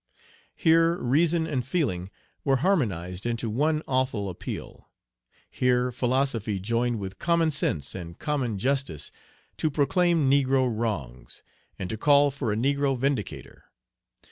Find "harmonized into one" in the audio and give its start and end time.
2.65-3.83